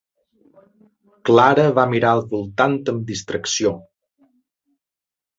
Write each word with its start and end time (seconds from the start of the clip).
Clara 1.29 1.65
va 1.79 1.83
mirar 1.91 2.13
al 2.17 2.23
voltant 2.31 2.77
amb 2.93 3.03
distracció. 3.11 3.75